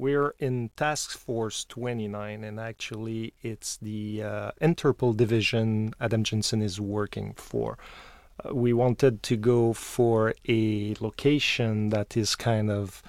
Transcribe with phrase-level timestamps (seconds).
[0.00, 6.80] We're in Task Force 29, and actually, it's the uh, Interpol division Adam Jensen is
[6.80, 7.76] working for.
[8.42, 13.02] Uh, we wanted to go for a location that is kind of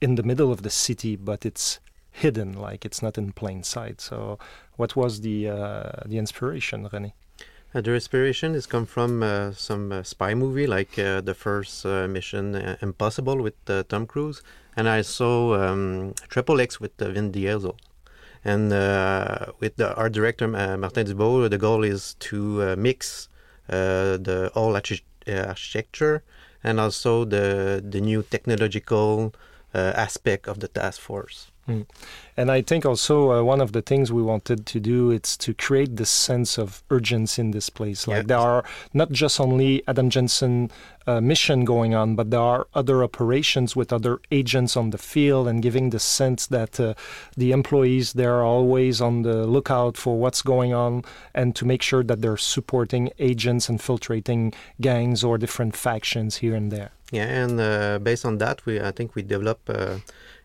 [0.00, 1.80] in the middle of the city, but it's
[2.12, 4.00] hidden, like it's not in plain sight.
[4.00, 4.38] So,
[4.76, 7.10] what was the uh, the inspiration, René?
[7.72, 11.86] Uh, the inspiration has come from uh, some uh, spy movie, like uh, the first
[11.86, 13.54] uh, Mission uh, Impossible with
[13.88, 14.42] Tom Cruise,
[14.76, 17.76] and I saw um, Triple X with Vin Diesel.
[18.44, 18.70] And
[19.60, 23.28] with the art director Martin Dubois, the goal is to mix
[23.68, 26.22] the whole architecture
[26.64, 29.34] and also the the new technological
[29.74, 31.50] aspect of the task force.
[31.70, 31.86] Mm.
[32.36, 35.52] And I think also uh, one of the things we wanted to do is to
[35.52, 38.08] create this sense of urgency in this place.
[38.08, 40.70] Like there are not just only Adam Jensen
[41.06, 45.48] uh, mission going on, but there are other operations with other agents on the field,
[45.48, 46.94] and giving the sense that uh,
[47.36, 51.02] the employees they are always on the lookout for what's going on,
[51.34, 56.54] and to make sure that they're supporting agents and infiltrating gangs or different factions here
[56.54, 56.90] and there.
[57.12, 59.98] Yeah, and uh, based on that, we I think we develop uh,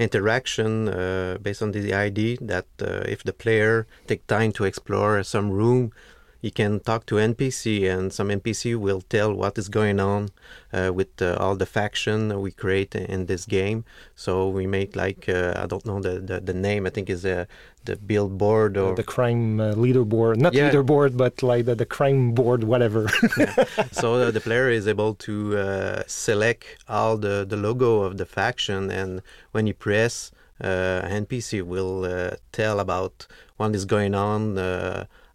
[0.00, 5.22] interaction uh, based on the idea that uh, if the player take time to explore
[5.22, 5.92] some room
[6.40, 10.30] you can talk to NPC, and some NPC will tell what is going on
[10.72, 13.84] uh, with uh, all the faction we create in this game.
[14.14, 16.86] So we make like uh, I don't know the, the, the name.
[16.86, 17.44] I think is uh,
[17.84, 20.70] the billboard or the crime uh, leaderboard, not yeah.
[20.70, 23.08] leaderboard, but like the, the crime board, whatever.
[23.36, 23.64] yeah.
[23.92, 28.90] So uh, the player is able to select all the the logo of the faction,
[28.90, 30.32] and when you press.
[30.62, 32.04] NPC will
[32.52, 34.58] tell about what is going on,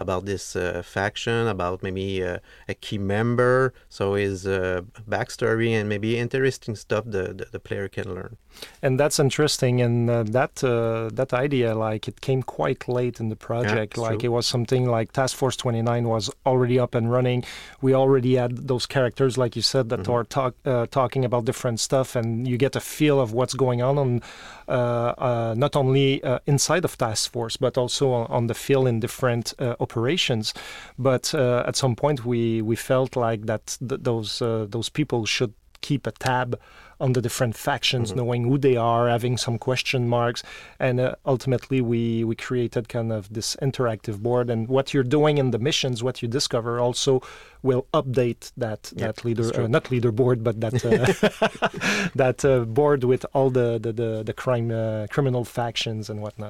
[0.00, 5.88] about this uh, faction, about maybe uh, a key member, so his uh, backstory and
[5.88, 8.36] maybe interesting stuff the, the, the player can learn.
[8.82, 13.28] And that's interesting, and uh, that uh, that idea, like it came quite late in
[13.28, 13.96] the project.
[13.96, 14.28] Yeah, like true.
[14.28, 17.44] it was something like Task Force 29 was already up and running.
[17.80, 20.12] We already had those characters, like you said, that mm-hmm.
[20.12, 23.82] are talk, uh, talking about different stuff, and you get a feel of what's going
[23.82, 24.22] on on
[24.68, 29.54] not only inside of Task Force, but also on, on the field in different
[29.90, 30.54] operations.
[30.98, 35.26] But uh, at some point, we we felt like that th- those uh, those people
[35.26, 36.58] should keep a tab
[37.00, 38.18] on the different factions, mm-hmm.
[38.18, 40.42] knowing who they are, having some question marks,
[40.78, 44.50] and uh, ultimately we we created kind of this interactive board.
[44.50, 47.22] And what you're doing in the missions, what you discover, also
[47.62, 53.04] will update that yep, that leader, uh, not leaderboard, but that uh, that uh, board
[53.04, 56.48] with all the the the, the crime uh, criminal factions and whatnot.